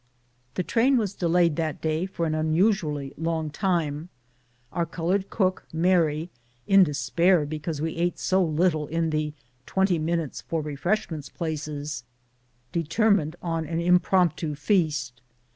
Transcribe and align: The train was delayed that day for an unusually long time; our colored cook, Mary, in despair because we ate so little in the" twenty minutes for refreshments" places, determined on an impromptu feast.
The 0.55 0.63
train 0.63 0.97
was 0.97 1.13
delayed 1.13 1.57
that 1.57 1.79
day 1.79 2.07
for 2.07 2.25
an 2.25 2.33
unusually 2.33 3.13
long 3.19 3.51
time; 3.51 4.09
our 4.73 4.87
colored 4.87 5.29
cook, 5.29 5.67
Mary, 5.71 6.31
in 6.65 6.83
despair 6.83 7.45
because 7.45 7.83
we 7.83 7.95
ate 7.97 8.17
so 8.17 8.43
little 8.43 8.87
in 8.87 9.11
the" 9.11 9.33
twenty 9.67 9.99
minutes 9.99 10.41
for 10.41 10.59
refreshments" 10.59 11.29
places, 11.37 12.03
determined 12.71 13.35
on 13.43 13.67
an 13.67 13.79
impromptu 13.79 14.55
feast. 14.55 15.21